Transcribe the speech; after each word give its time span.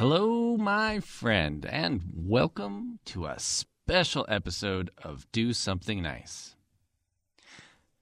Hello, 0.00 0.56
my 0.56 0.98
friend, 1.00 1.66
and 1.66 2.00
welcome 2.14 3.00
to 3.04 3.26
a 3.26 3.38
special 3.38 4.24
episode 4.30 4.90
of 4.96 5.30
Do 5.30 5.52
Something 5.52 6.00
Nice. 6.00 6.56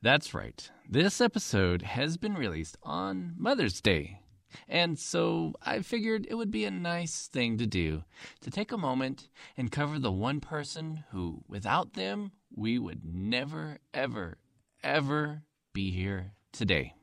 That's 0.01 0.33
right, 0.33 0.71
this 0.89 1.21
episode 1.21 1.83
has 1.83 2.17
been 2.17 2.35
released 2.35 2.77
on 2.85 3.35
Mother's 3.37 3.81
Day. 3.81 4.21
And 4.69 4.97
so 4.97 5.55
I 5.61 5.81
figured 5.81 6.29
it 6.31 6.37
would 6.37 6.53
be 6.53 6.65
a 6.67 6.71
nice 6.71 7.27
thing 7.27 7.59
to 7.59 7.67
do 7.67 8.05
to 8.43 8.51
take 8.53 8.71
a 8.71 8.79
moment 8.79 9.29
and 9.57 9.73
cover 9.73 9.99
the 9.99 10.13
one 10.13 10.39
person 10.39 11.03
who, 11.11 11.43
without 11.49 11.95
them, 11.95 12.31
we 12.55 12.79
would 12.79 13.01
never, 13.05 13.79
ever, 13.93 14.39
ever 14.85 15.43
be 15.73 15.91
here 15.91 16.35
today. 16.53 16.95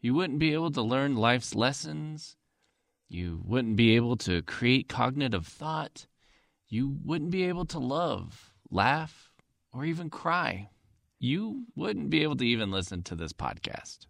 You 0.00 0.14
wouldn't 0.14 0.38
be 0.38 0.54
able 0.54 0.70
to 0.70 0.80
learn 0.80 1.16
life's 1.16 1.54
lessons. 1.54 2.38
You 3.12 3.42
wouldn't 3.44 3.76
be 3.76 3.94
able 3.94 4.16
to 4.18 4.40
create 4.40 4.88
cognitive 4.88 5.46
thought. 5.46 6.06
You 6.70 6.96
wouldn't 7.04 7.30
be 7.30 7.42
able 7.42 7.66
to 7.66 7.78
love, 7.78 8.54
laugh, 8.70 9.30
or 9.70 9.84
even 9.84 10.08
cry. 10.08 10.70
You 11.18 11.66
wouldn't 11.76 12.08
be 12.08 12.22
able 12.22 12.36
to 12.36 12.46
even 12.46 12.70
listen 12.70 13.02
to 13.02 13.14
this 13.14 13.34
podcast. 13.34 14.06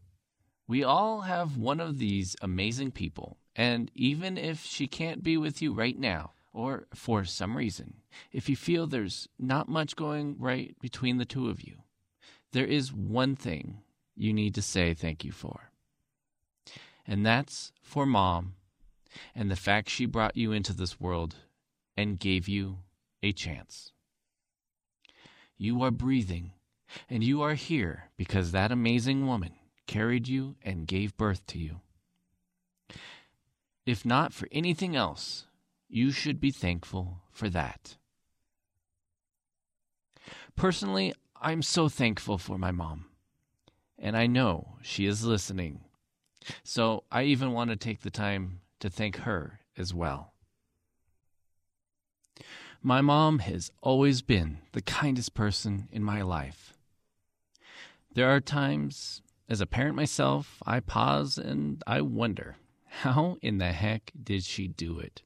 We 0.69 0.85
all 0.85 1.23
have 1.23 1.57
one 1.57 1.81
of 1.81 1.99
these 1.99 2.37
amazing 2.41 2.93
people, 2.93 3.39
and 3.57 3.91
even 3.97 4.39
if 4.39 4.65
she 4.65 4.87
can't 4.87 5.25
be 5.25 5.37
with 5.37 5.61
you 5.61 5.73
right 5.73 5.99
now, 5.99 6.31
or 6.53 6.87
for 6.95 7.25
some 7.25 7.57
reason, 7.57 7.95
if 8.31 8.49
you 8.49 8.55
feel 8.55 8.87
there's 8.87 9.29
not 9.37 9.69
much 9.69 9.97
going 9.97 10.37
right 10.39 10.77
between 10.81 11.19
the 11.19 11.25
two 11.25 11.49
of 11.49 11.65
you, 11.65 11.79
there 12.53 12.67
is 12.67 12.93
one 12.93 13.35
thing 13.35 13.79
you 14.15 14.33
need 14.33 14.55
to 14.55 14.63
say 14.63 14.95
thank 14.95 15.25
you 15.25 15.33
for. 15.33 15.73
And 17.05 17.27
that's 17.27 17.73
for 17.83 18.07
mom 18.07 18.55
and 19.35 19.51
the 19.51 19.57
fact 19.57 19.89
she 19.89 20.07
brought 20.07 20.37
you 20.37 20.53
into 20.53 20.73
this 20.73 21.01
world 21.01 21.37
and 21.97 22.19
gave 22.19 22.49
you 22.49 22.79
a 23.23 23.33
chance. 23.33 23.93
You 25.57 25.83
are 25.83 25.91
breathing, 25.91 26.53
and 27.09 27.23
you 27.23 27.43
are 27.43 27.55
here 27.55 28.11
because 28.17 28.53
that 28.53 28.73
amazing 28.73 29.27
woman 29.27 29.53
carried 29.87 30.27
you 30.27 30.57
and 30.63 30.87
gave 30.87 31.17
birth 31.17 31.47
to 31.49 31.59
you. 31.59 31.81
If 33.85 34.05
not 34.05 34.33
for 34.33 34.49
anything 34.51 34.97
else, 34.97 35.47
you 35.89 36.11
should 36.11 36.41
be 36.41 36.51
thankful 36.51 37.19
for 37.31 37.49
that. 37.51 37.97
Personally, 40.57 41.13
I'm 41.41 41.63
so 41.63 41.89
thankful 41.89 42.39
for 42.39 42.57
my 42.57 42.71
mom, 42.71 43.07
and 43.99 44.17
I 44.17 44.27
know 44.27 44.77
she 44.83 45.07
is 45.07 45.25
listening. 45.25 45.85
So 46.65 47.05
I 47.11 47.25
even 47.25 47.53
want 47.53 47.71
to 47.71 47.77
take 47.77 48.01
the 48.01 48.11
time 48.11 48.62
to 48.83 48.91
thank 48.91 49.19
her 49.19 49.61
as 49.79 49.95
well. 49.95 50.33
My 52.83 53.01
mom 53.01 53.39
has 53.39 53.71
always 53.81 54.23
been 54.23 54.59
the 54.73 54.83
kindest 54.83 55.35
person 55.35 55.89
in 55.93 56.03
my 56.03 56.21
life. 56.23 56.75
There 58.13 58.29
are 58.29 58.41
times, 58.41 59.23
as 59.49 59.61
a 59.61 59.67
parent 59.67 59.95
myself, 59.95 60.61
I 60.67 60.81
pause 60.81 61.39
and 61.39 61.81
I 61.87 62.01
wonder 62.01 62.57
how 62.87 63.37
in 63.41 63.59
the 63.59 63.71
heck 63.71 64.11
did 64.21 64.43
she 64.43 64.67
do 64.67 64.99
it? 64.99 65.23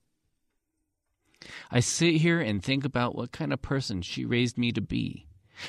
I 1.71 1.81
sit 1.81 2.17
here 2.17 2.43
and 2.43 2.62
think 2.62 2.84
about 2.84 3.17
what 3.17 3.33
kind 3.33 3.55
of 3.55 3.62
person 3.62 4.03
she 4.03 4.27
raised 4.27 4.59
me 4.59 4.71
to 4.73 4.83
be, 4.83 5.28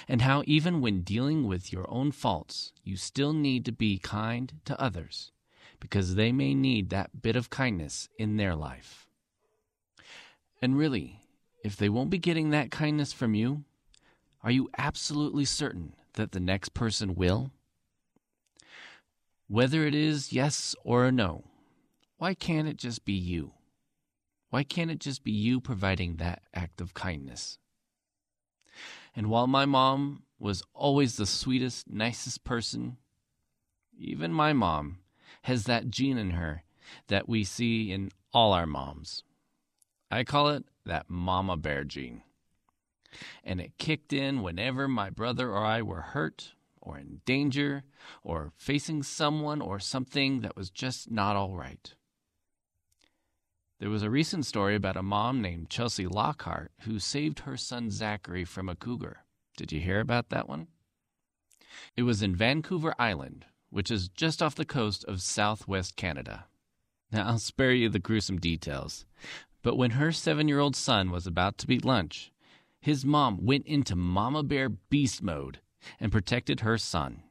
and 0.10 0.24
how 0.24 0.44
even 0.46 0.82
when 0.82 1.04
dealing 1.04 1.48
with 1.48 1.72
your 1.72 1.90
own 1.90 2.12
faults, 2.12 2.74
you 2.84 2.98
still 2.98 3.32
need 3.32 3.64
to 3.64 3.72
be 3.72 3.98
kind 3.98 4.60
to 4.66 4.80
others 4.80 5.32
because 5.80 6.16
they 6.16 6.32
may 6.32 6.54
need 6.54 6.90
that 6.90 7.22
bit 7.22 7.36
of 7.36 7.50
kindness 7.50 8.10
in 8.18 8.38
their 8.38 8.56
life. 8.56 9.08
And 10.62 10.78
really, 10.78 11.20
if 11.64 11.76
they 11.76 11.90
won't 11.90 12.10
be 12.10 12.18
getting 12.18 12.50
that 12.50 12.72
kindness 12.72 13.14
from 13.14 13.36
you, 13.36 13.64
are 14.44 14.52
you 14.52 14.70
absolutely 14.78 15.46
certain 15.46 15.94
that 16.14 16.32
the 16.32 16.40
next 16.40 16.74
person 16.74 17.16
will? 17.16 17.52
Whether 19.48 19.86
it 19.86 19.96
is 19.96 20.34
yes 20.34 20.76
or 20.84 21.06
a 21.06 21.12
no, 21.12 21.44
why 22.18 22.34
can't 22.34 22.68
it 22.68 22.78
just 22.78 23.06
be 23.06 23.14
you? 23.14 23.54
Why 24.50 24.64
can't 24.64 24.92
it 24.92 25.00
just 25.00 25.24
be 25.24 25.32
you 25.32 25.60
providing 25.60 26.16
that 26.16 26.42
act 26.54 26.82
of 26.82 26.94
kindness? 26.94 27.58
And 29.16 29.30
while 29.30 29.48
my 29.48 29.66
mom 29.66 30.24
was 30.40 30.64
always 30.74 31.18
the 31.18 31.26
sweetest, 31.26 31.90
nicest 31.90 32.44
person, 32.44 32.98
even 33.98 34.32
my 34.32 34.54
mom 34.54 35.00
has 35.48 35.64
that 35.64 35.90
gene 35.90 36.18
in 36.18 36.32
her 36.32 36.62
that 37.08 37.30
we 37.30 37.42
see 37.42 37.90
in 37.90 38.12
all 38.34 38.52
our 38.52 38.66
moms. 38.66 39.24
I 40.12 40.26
call 40.26 40.50
it 40.50 40.66
that 40.86 41.10
mama 41.10 41.56
bear 41.56 41.86
gene. 41.86 42.22
And 43.46 43.62
it 43.62 43.78
kicked 43.78 44.12
in 44.12 44.42
whenever 44.42 44.90
my 44.90 45.10
brother 45.10 45.52
or 45.52 45.66
I 45.66 45.82
were 45.82 46.02
hurt 46.02 46.52
or 46.82 46.98
in 46.98 47.22
danger 47.26 47.84
or 48.24 48.52
facing 48.58 49.04
someone 49.04 49.62
or 49.62 49.80
something 49.80 50.42
that 50.42 50.58
was 50.58 50.70
just 50.70 51.10
not 51.10 51.38
all 51.38 51.56
right. 51.56 51.96
There 53.80 53.90
was 53.90 54.04
a 54.04 54.10
recent 54.10 54.46
story 54.46 54.76
about 54.76 54.98
a 54.98 55.02
mom 55.02 55.42
named 55.42 55.70
Chelsea 55.70 56.08
Lockhart 56.08 56.74
who 56.82 57.00
saved 57.00 57.40
her 57.40 57.56
son 57.56 57.90
Zachary 57.90 58.44
from 58.44 58.68
a 58.68 58.76
cougar. 58.76 59.20
Did 59.56 59.72
you 59.72 59.80
hear 59.80 60.02
about 60.02 60.28
that 60.28 60.50
one? 60.50 60.68
It 61.96 62.04
was 62.04 62.22
in 62.22 62.36
Vancouver 62.36 62.94
Island, 63.00 63.46
which 63.70 63.92
is 63.92 64.10
just 64.10 64.42
off 64.42 64.56
the 64.56 64.66
coast 64.66 65.04
of 65.06 65.22
southwest 65.22 65.96
Canada. 65.96 66.46
Now, 67.12 67.28
I'll 67.28 67.40
spare 67.40 67.72
you 67.72 67.90
the 67.90 68.00
gruesome 68.00 68.40
details, 68.40 69.06
but 69.62 69.78
when 69.78 69.92
her 69.92 70.12
seven 70.12 70.48
year 70.48 70.60
old 70.60 70.76
son 70.76 71.12
was 71.12 71.28
about 71.28 71.58
to 71.60 71.72
eat 71.72 71.86
lunch, 71.86 72.32
his 72.80 73.06
mom 73.06 73.46
went 73.46 73.66
into 73.66 73.96
Mama 73.96 74.44
Bear 74.44 74.70
beast 74.70 75.22
mode 75.22 75.60
and 76.00 76.12
protected 76.12 76.62
her 76.62 76.78
son. 76.78 77.24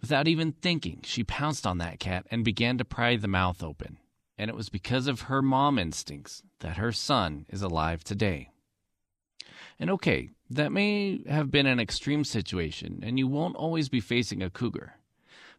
Without 0.00 0.26
even 0.26 0.52
thinking, 0.52 1.00
she 1.04 1.22
pounced 1.22 1.66
on 1.66 1.78
that 1.78 2.00
cat 2.00 2.26
and 2.30 2.44
began 2.44 2.78
to 2.78 2.84
pry 2.84 3.16
the 3.16 3.28
mouth 3.28 3.62
open. 3.62 3.98
And 4.36 4.48
it 4.48 4.56
was 4.56 4.68
because 4.68 5.06
of 5.06 5.22
her 5.22 5.42
mom 5.42 5.78
instincts 5.78 6.42
that 6.60 6.76
her 6.76 6.92
son 6.92 7.46
is 7.48 7.62
alive 7.62 8.02
today. 8.04 8.50
And 9.78 9.90
okay, 9.90 10.30
that 10.50 10.72
may 10.72 11.20
have 11.28 11.50
been 11.50 11.66
an 11.66 11.78
extreme 11.78 12.24
situation, 12.24 13.00
and 13.02 13.18
you 13.18 13.28
won't 13.28 13.56
always 13.56 13.88
be 13.88 14.00
facing 14.00 14.42
a 14.42 14.50
cougar. 14.50 14.94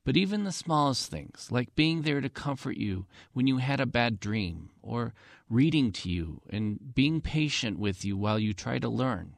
But 0.05 0.17
even 0.17 0.43
the 0.43 0.51
smallest 0.51 1.11
things, 1.11 1.49
like 1.51 1.75
being 1.75 2.01
there 2.01 2.21
to 2.21 2.29
comfort 2.29 2.77
you 2.77 3.05
when 3.33 3.47
you 3.47 3.57
had 3.57 3.79
a 3.79 3.85
bad 3.85 4.19
dream, 4.19 4.69
or 4.81 5.13
reading 5.49 5.91
to 5.91 6.09
you 6.09 6.41
and 6.49 6.95
being 6.95 7.21
patient 7.21 7.77
with 7.77 8.03
you 8.05 8.17
while 8.17 8.39
you 8.39 8.53
try 8.53 8.79
to 8.79 8.89
learn. 8.89 9.35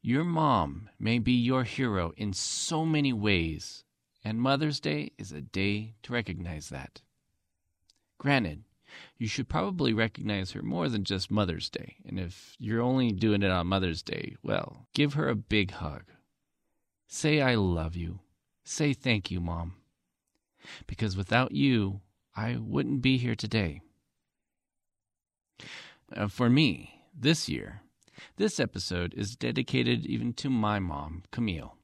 Your 0.00 0.24
mom 0.24 0.88
may 0.98 1.20
be 1.20 1.32
your 1.32 1.62
hero 1.62 2.12
in 2.16 2.32
so 2.32 2.84
many 2.84 3.12
ways, 3.12 3.84
and 4.24 4.40
Mother's 4.40 4.80
Day 4.80 5.12
is 5.18 5.30
a 5.30 5.40
day 5.40 5.94
to 6.02 6.12
recognize 6.12 6.70
that. 6.70 7.02
Granted, 8.18 8.64
you 9.16 9.28
should 9.28 9.48
probably 9.48 9.92
recognize 9.92 10.52
her 10.52 10.62
more 10.62 10.88
than 10.88 11.04
just 11.04 11.30
Mother's 11.30 11.70
Day, 11.70 11.96
and 12.04 12.18
if 12.18 12.56
you're 12.58 12.82
only 12.82 13.12
doing 13.12 13.42
it 13.42 13.50
on 13.50 13.68
Mother's 13.68 14.02
Day, 14.02 14.36
well, 14.42 14.88
give 14.92 15.14
her 15.14 15.28
a 15.28 15.36
big 15.36 15.70
hug. 15.70 16.04
Say, 17.06 17.40
I 17.40 17.54
love 17.54 17.94
you. 17.94 18.20
Say 18.64 18.92
thank 18.92 19.30
you, 19.30 19.40
Mom. 19.40 19.74
Because 20.86 21.16
without 21.16 21.52
you, 21.52 22.00
I 22.36 22.56
wouldn't 22.56 23.02
be 23.02 23.18
here 23.18 23.34
today. 23.34 23.80
Uh, 26.14 26.28
for 26.28 26.48
me, 26.48 27.02
this 27.14 27.48
year, 27.48 27.82
this 28.36 28.60
episode 28.60 29.14
is 29.14 29.36
dedicated 29.36 30.06
even 30.06 30.32
to 30.34 30.50
my 30.50 30.78
mom, 30.78 31.24
Camille. 31.30 31.76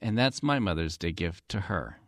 And 0.00 0.18
that's 0.18 0.42
my 0.42 0.58
Mother's 0.58 0.98
Day 0.98 1.12
gift 1.12 1.48
to 1.50 1.60
her. 1.60 1.98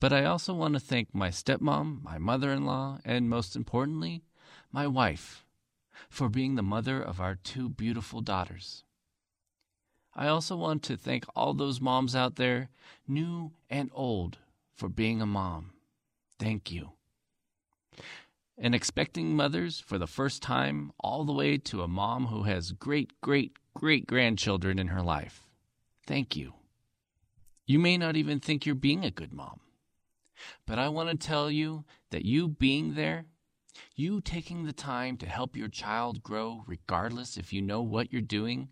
But 0.00 0.12
I 0.12 0.24
also 0.24 0.54
want 0.54 0.74
to 0.74 0.80
thank 0.80 1.14
my 1.14 1.28
stepmom, 1.28 2.02
my 2.02 2.18
mother 2.18 2.52
in 2.52 2.64
law, 2.64 2.98
and 3.04 3.28
most 3.28 3.54
importantly, 3.54 4.24
my 4.72 4.86
wife, 4.86 5.44
for 6.08 6.28
being 6.28 6.54
the 6.54 6.62
mother 6.62 7.02
of 7.02 7.20
our 7.20 7.36
two 7.36 7.68
beautiful 7.68 8.20
daughters. 8.20 8.84
I 10.14 10.26
also 10.28 10.56
want 10.56 10.82
to 10.84 10.96
thank 10.96 11.24
all 11.36 11.54
those 11.54 11.80
moms 11.80 12.16
out 12.16 12.36
there, 12.36 12.68
new 13.06 13.52
and 13.68 13.90
old, 13.92 14.38
for 14.74 14.88
being 14.88 15.22
a 15.22 15.26
mom. 15.26 15.72
Thank 16.38 16.72
you. 16.72 16.92
And 18.58 18.74
expecting 18.74 19.34
mothers 19.34 19.80
for 19.80 19.98
the 19.98 20.06
first 20.06 20.42
time, 20.42 20.92
all 21.00 21.24
the 21.24 21.32
way 21.32 21.56
to 21.58 21.82
a 21.82 21.88
mom 21.88 22.26
who 22.26 22.42
has 22.42 22.72
great, 22.72 23.20
great, 23.20 23.56
great 23.74 24.06
grandchildren 24.06 24.78
in 24.78 24.88
her 24.88 25.02
life. 25.02 25.46
Thank 26.06 26.36
you. 26.36 26.54
You 27.66 27.78
may 27.78 27.96
not 27.96 28.16
even 28.16 28.40
think 28.40 28.66
you're 28.66 28.74
being 28.74 29.04
a 29.04 29.10
good 29.10 29.32
mom. 29.32 29.60
But 30.66 30.78
I 30.78 30.88
want 30.88 31.08
to 31.10 31.16
tell 31.16 31.50
you 31.50 31.84
that 32.10 32.24
you 32.24 32.48
being 32.48 32.94
there, 32.94 33.26
you 33.94 34.20
taking 34.20 34.64
the 34.64 34.72
time 34.72 35.16
to 35.18 35.26
help 35.26 35.56
your 35.56 35.68
child 35.68 36.22
grow, 36.22 36.64
regardless 36.66 37.36
if 37.36 37.52
you 37.52 37.62
know 37.62 37.80
what 37.80 38.12
you're 38.12 38.22
doing, 38.22 38.68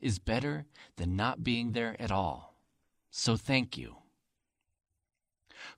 is 0.00 0.18
better 0.18 0.66
than 0.96 1.16
not 1.16 1.44
being 1.44 1.72
there 1.72 1.96
at 2.00 2.10
all. 2.10 2.54
So 3.10 3.36
thank 3.36 3.76
you. 3.76 3.96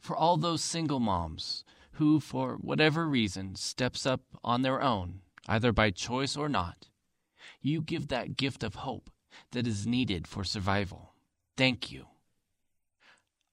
For 0.01 0.17
all 0.17 0.37
those 0.37 0.63
single 0.63 1.01
moms 1.01 1.65
who, 1.93 2.21
for 2.21 2.57
whatever 2.57 3.09
reason, 3.09 3.55
steps 3.57 4.07
up 4.07 4.21
on 4.45 4.63
their 4.63 4.83
own, 4.83 5.21
either 5.49 5.73
by 5.73 5.91
choice 5.91 6.37
or 6.37 6.49
not, 6.49 6.89
you 7.61 7.81
give 7.81 8.09
that 8.09 8.37
gift 8.37 8.63
of 8.63 8.77
hope 8.77 9.11
that 9.53 9.67
is 9.67 9.87
needed 9.87 10.27
for 10.27 10.45
survival. 10.45 11.15
Thank 11.57 11.91
you. 11.91 12.07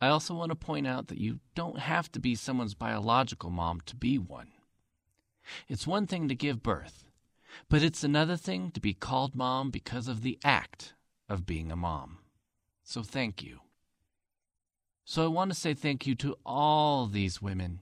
I 0.01 0.09
also 0.09 0.36
want 0.36 0.50
to 0.51 0.56
point 0.56 0.86
out 0.86 1.07
that 1.07 1.19
you 1.19 1.39
don't 1.56 1.80
have 1.80 2.12
to 2.12 2.19
be 2.19 2.36
someone's 2.36 2.74
biological 2.74 3.50
mom 3.50 3.81
to 3.86 3.95
be 3.95 4.18
one. 4.18 4.51
It's 5.68 5.88
one 5.88 6.06
thing 6.06 6.27
to 6.27 6.36
give 6.36 6.62
birth, 6.62 7.06
but 7.69 7.83
it's 7.83 8.03
another 8.03 8.37
thing 8.37 8.71
to 8.71 8.79
be 8.79 8.93
called 8.93 9.35
mom 9.35 9.71
because 9.71 10.07
of 10.07 10.21
the 10.21 10.37
act 10.43 10.93
of 11.29 11.45
being 11.45 11.71
a 11.71 11.75
mom. 11.75 12.19
So 12.83 13.01
thank 13.03 13.41
you. 13.43 13.61
So 15.03 15.23
I 15.23 15.27
want 15.27 15.51
to 15.51 15.57
say 15.57 15.73
thank 15.73 16.07
you 16.07 16.15
to 16.15 16.35
all 16.45 17.05
these 17.05 17.41
women, 17.41 17.81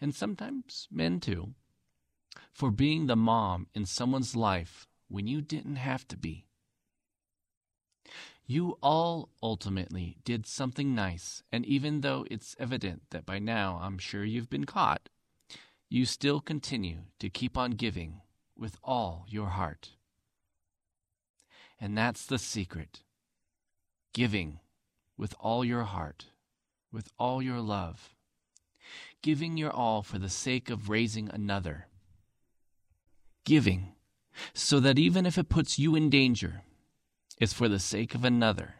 and 0.00 0.14
sometimes 0.14 0.86
men 0.90 1.18
too, 1.18 1.54
for 2.52 2.70
being 2.70 3.06
the 3.06 3.16
mom 3.16 3.68
in 3.74 3.86
someone's 3.86 4.36
life 4.36 4.86
when 5.08 5.26
you 5.26 5.40
didn't 5.40 5.76
have 5.76 6.06
to 6.08 6.16
be. 6.16 6.46
You 8.46 8.76
all 8.82 9.30
ultimately 9.42 10.18
did 10.24 10.46
something 10.46 10.94
nice, 10.94 11.42
and 11.50 11.64
even 11.64 12.00
though 12.00 12.26
it's 12.30 12.56
evident 12.58 13.02
that 13.10 13.24
by 13.24 13.38
now 13.38 13.80
I'm 13.82 13.98
sure 13.98 14.24
you've 14.24 14.50
been 14.50 14.66
caught, 14.66 15.08
you 15.88 16.04
still 16.04 16.40
continue 16.40 17.04
to 17.18 17.30
keep 17.30 17.56
on 17.56 17.72
giving 17.72 18.20
with 18.62 18.76
all 18.84 19.26
your 19.28 19.48
heart. 19.48 19.90
And 21.80 21.98
that's 21.98 22.24
the 22.24 22.38
secret 22.38 23.00
giving 24.14 24.60
with 25.16 25.34
all 25.40 25.64
your 25.64 25.82
heart, 25.82 26.26
with 26.92 27.08
all 27.18 27.42
your 27.42 27.58
love, 27.58 28.14
giving 29.20 29.56
your 29.56 29.72
all 29.72 30.02
for 30.02 30.18
the 30.18 30.28
sake 30.28 30.70
of 30.70 30.88
raising 30.88 31.28
another. 31.28 31.88
Giving 33.44 33.94
so 34.54 34.78
that 34.78 34.98
even 34.98 35.26
if 35.26 35.36
it 35.36 35.48
puts 35.48 35.76
you 35.76 35.96
in 35.96 36.08
danger, 36.08 36.62
it's 37.38 37.52
for 37.52 37.68
the 37.68 37.80
sake 37.80 38.14
of 38.14 38.24
another 38.24 38.76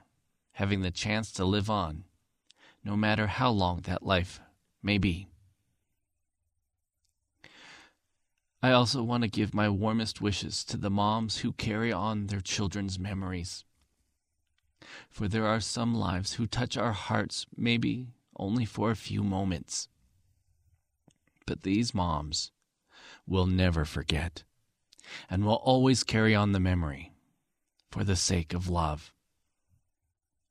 having 0.52 0.82
the 0.82 0.92
chance 0.92 1.32
to 1.32 1.44
live 1.44 1.68
on, 1.68 2.04
no 2.84 2.96
matter 2.96 3.26
how 3.26 3.50
long 3.50 3.80
that 3.80 4.06
life 4.06 4.40
may 4.80 4.98
be. 4.98 5.31
I 8.62 8.70
also 8.70 9.02
want 9.02 9.24
to 9.24 9.28
give 9.28 9.54
my 9.54 9.68
warmest 9.68 10.20
wishes 10.20 10.62
to 10.66 10.76
the 10.76 10.90
moms 10.90 11.38
who 11.38 11.52
carry 11.52 11.92
on 11.92 12.28
their 12.28 12.40
children's 12.40 12.96
memories. 12.96 13.64
For 15.10 15.26
there 15.26 15.46
are 15.46 15.60
some 15.60 15.96
lives 15.96 16.34
who 16.34 16.46
touch 16.46 16.76
our 16.76 16.92
hearts 16.92 17.44
maybe 17.56 18.08
only 18.36 18.64
for 18.64 18.90
a 18.90 18.96
few 18.96 19.24
moments. 19.24 19.88
But 21.44 21.62
these 21.62 21.92
moms 21.92 22.52
will 23.26 23.46
never 23.46 23.84
forget 23.84 24.44
and 25.28 25.44
will 25.44 25.54
always 25.54 26.04
carry 26.04 26.34
on 26.34 26.52
the 26.52 26.60
memory 26.60 27.12
for 27.90 28.04
the 28.04 28.16
sake 28.16 28.54
of 28.54 28.68
love. 28.68 29.12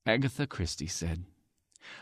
Agatha 0.05 0.45
Christie 0.47 0.87
said, 0.87 1.23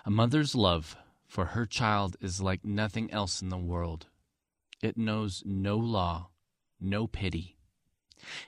A 0.06 0.10
mother's 0.10 0.56
love 0.56 0.98
for 1.28 1.46
her 1.46 1.68
child 1.68 2.18
is 2.20 2.42
like 2.42 2.66
nothing 2.66 3.12
else 3.12 3.42
in 3.42 3.50
the 3.50 3.58
world. 3.58 4.08
It 4.82 4.98
knows 4.98 5.44
no 5.46 5.78
law, 5.78 6.30
no 6.80 7.08
pity. 7.08 7.58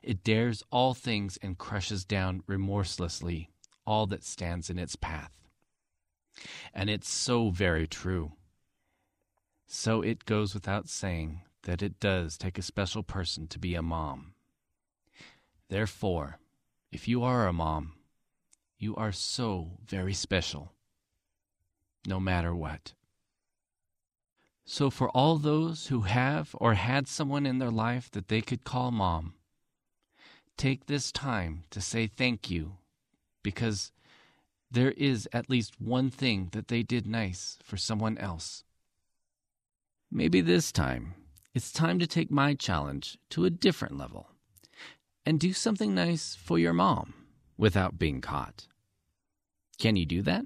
It 0.01 0.23
dares 0.23 0.63
all 0.71 0.93
things 0.93 1.37
and 1.41 1.57
crushes 1.57 2.05
down 2.05 2.43
remorselessly 2.47 3.49
all 3.85 4.05
that 4.07 4.23
stands 4.23 4.69
in 4.69 4.77
its 4.77 4.95
path. 4.95 5.31
And 6.73 6.89
it's 6.89 7.09
so 7.09 7.49
very 7.49 7.87
true. 7.87 8.33
So 9.67 10.01
it 10.01 10.25
goes 10.25 10.53
without 10.53 10.87
saying 10.89 11.41
that 11.63 11.81
it 11.81 11.99
does 11.99 12.37
take 12.37 12.57
a 12.57 12.63
special 12.63 13.03
person 13.03 13.47
to 13.47 13.59
be 13.59 13.75
a 13.75 13.81
mom. 13.81 14.33
Therefore, 15.69 16.39
if 16.91 17.07
you 17.07 17.23
are 17.23 17.47
a 17.47 17.53
mom, 17.53 17.93
you 18.77 18.95
are 18.95 19.11
so 19.11 19.77
very 19.85 20.13
special, 20.13 20.73
no 22.05 22.19
matter 22.19 22.53
what. 22.53 22.93
So, 24.65 24.89
for 24.89 25.09
all 25.09 25.37
those 25.37 25.87
who 25.87 26.01
have 26.01 26.55
or 26.59 26.75
had 26.75 27.07
someone 27.07 27.45
in 27.45 27.59
their 27.59 27.71
life 27.71 28.09
that 28.11 28.27
they 28.27 28.41
could 28.41 28.63
call 28.63 28.91
mom, 28.91 29.33
take 30.55 30.85
this 30.85 31.11
time 31.11 31.63
to 31.71 31.81
say 31.81 32.07
thank 32.07 32.49
you 32.49 32.77
because 33.43 33.91
there 34.69 34.91
is 34.91 35.27
at 35.33 35.49
least 35.49 35.81
one 35.81 36.09
thing 36.09 36.49
that 36.51 36.67
they 36.67 36.83
did 36.83 37.05
nice 37.05 37.57
for 37.63 37.77
someone 37.77 38.17
else. 38.17 38.63
Maybe 40.11 40.41
this 40.41 40.71
time 40.71 41.15
it's 41.53 41.71
time 41.71 41.99
to 41.99 42.07
take 42.07 42.31
my 42.31 42.53
challenge 42.53 43.17
to 43.31 43.43
a 43.43 43.49
different 43.49 43.97
level 43.97 44.27
and 45.25 45.39
do 45.39 45.51
something 45.51 45.93
nice 45.93 46.35
for 46.35 46.57
your 46.57 46.73
mom 46.73 47.13
without 47.57 47.99
being 47.99 48.21
caught. 48.21 48.67
Can 49.77 49.95
you 49.95 50.05
do 50.05 50.21
that? 50.21 50.45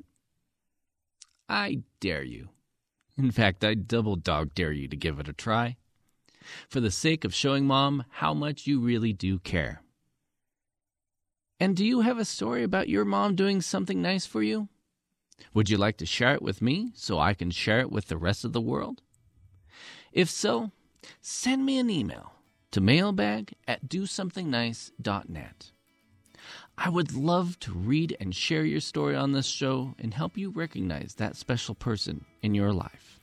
I 1.48 1.84
dare 2.00 2.24
you. 2.24 2.50
In 3.18 3.32
fact, 3.32 3.64
I 3.64 3.76
double 3.76 4.16
dog 4.16 4.54
dare 4.54 4.72
you 4.72 4.88
to 4.88 4.96
give 4.96 5.20
it 5.20 5.30
a 5.30 5.34
try. 5.34 5.78
For 6.70 6.80
the 6.80 6.92
sake 6.92 7.24
of 7.24 7.34
showing 7.34 7.66
mom 7.66 8.04
how 8.10 8.34
much 8.34 8.68
you 8.68 8.80
really 8.80 9.14
do 9.14 9.40
care. 9.40 9.82
And 11.60 11.76
do 11.76 11.86
you 11.86 12.02
have 12.02 12.18
a 12.18 12.26
story 12.26 12.64
about 12.64 12.90
your 12.90 13.06
mom 13.06 13.36
doing 13.36 13.62
something 13.62 14.02
nice 14.02 14.26
for 14.26 14.44
you? 14.44 14.68
Would 15.54 15.70
you 15.70 15.78
like 15.78 15.98
to 15.98 16.06
share 16.06 16.34
it 16.34 16.42
with 16.42 16.62
me 16.62 16.92
so 16.94 17.20
I 17.20 17.34
can 17.34 17.52
share 17.52 17.80
it 17.80 17.92
with 17.92 18.08
the 18.08 18.18
rest 18.18 18.44
of 18.44 18.54
the 18.54 18.62
world? 18.62 19.02
If 20.12 20.30
so, 20.30 20.72
send 21.22 21.66
me 21.66 21.80
an 21.80 21.90
email 21.90 22.34
to 22.72 22.82
mailbag 22.82 23.54
at 23.68 23.88
dosomethingnice.net. 23.88 25.72
I 26.78 26.90
would 26.90 27.14
love 27.14 27.60
to 27.62 27.72
read 27.72 28.18
and 28.20 28.36
share 28.36 28.66
your 28.66 28.82
story 28.82 29.16
on 29.16 29.32
this 29.32 29.46
show 29.46 29.96
and 29.98 30.14
help 30.14 30.38
you 30.38 30.50
recognize 30.50 31.16
that 31.16 31.38
special 31.38 31.74
person 31.74 32.26
in 32.42 32.54
your 32.54 32.74
life. 32.74 33.15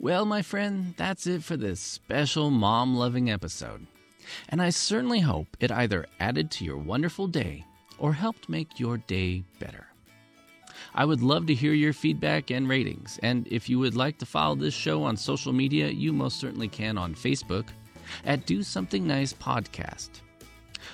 Well, 0.00 0.24
my 0.24 0.42
friend, 0.42 0.94
that's 0.96 1.26
it 1.26 1.42
for 1.42 1.56
this 1.56 1.80
special 1.80 2.50
mom 2.50 2.94
loving 2.94 3.30
episode. 3.30 3.88
And 4.48 4.62
I 4.62 4.70
certainly 4.70 5.18
hope 5.18 5.56
it 5.58 5.72
either 5.72 6.06
added 6.20 6.52
to 6.52 6.64
your 6.64 6.76
wonderful 6.76 7.26
day 7.26 7.64
or 7.98 8.12
helped 8.12 8.48
make 8.48 8.78
your 8.78 8.98
day 8.98 9.42
better. 9.58 9.88
I 10.94 11.04
would 11.04 11.20
love 11.20 11.46
to 11.46 11.54
hear 11.54 11.72
your 11.72 11.92
feedback 11.92 12.52
and 12.52 12.68
ratings. 12.68 13.18
And 13.24 13.48
if 13.48 13.68
you 13.68 13.80
would 13.80 13.96
like 13.96 14.18
to 14.18 14.26
follow 14.26 14.54
this 14.54 14.72
show 14.72 15.02
on 15.02 15.16
social 15.16 15.52
media, 15.52 15.88
you 15.88 16.12
most 16.12 16.38
certainly 16.38 16.68
can 16.68 16.96
on 16.96 17.12
Facebook 17.12 17.66
at 18.24 18.46
Do 18.46 18.62
Something 18.62 19.04
Nice 19.04 19.32
Podcast, 19.32 20.10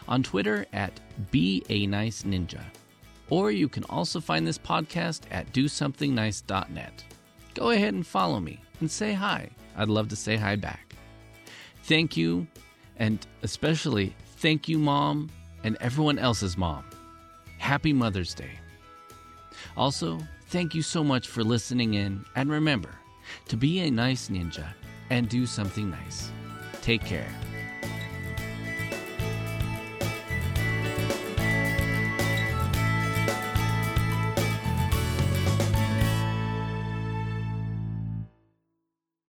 on 0.08 0.23
Twitter 0.23 0.64
at 0.73 0.99
Be 1.30 1.62
a 1.68 1.87
Nice 1.87 2.23
Ninja, 2.23 2.62
or 3.28 3.50
you 3.50 3.68
can 3.68 3.84
also 3.84 4.18
find 4.18 4.46
this 4.46 4.58
podcast 4.58 5.20
at 5.30 5.52
DoSomethingNice.net. 5.52 7.04
Go 7.54 7.70
ahead 7.70 7.94
and 7.94 8.06
follow 8.06 8.40
me 8.40 8.61
and 8.80 8.90
say 8.90 9.12
hi. 9.12 9.49
I'd 9.76 9.88
love 9.88 10.08
to 10.08 10.16
say 10.16 10.37
hi 10.37 10.56
back. 10.56 10.94
Thank 11.84 12.16
you, 12.16 12.46
and 12.96 13.25
especially 13.42 14.14
thank 14.38 14.68
you, 14.68 14.78
Mom, 14.78 15.30
and 15.62 15.76
everyone 15.80 16.18
else's 16.18 16.56
mom. 16.56 16.84
Happy 17.58 17.92
Mother's 17.92 18.34
Day. 18.34 18.50
Also, 19.76 20.18
thank 20.49 20.75
you 20.75 20.82
so 20.82 21.02
much 21.02 21.28
for 21.28 21.42
listening 21.42 21.94
in, 21.94 22.25
and 22.37 22.50
remember 22.50 22.90
to 23.49 23.56
be 23.56 23.80
a 23.80 23.90
nice 23.90 24.28
ninja 24.28 24.66
and 25.11 25.28
do 25.28 25.46
something 25.46 25.90
nice. 25.90 26.30
Take 26.82 27.04
care. 27.04 27.32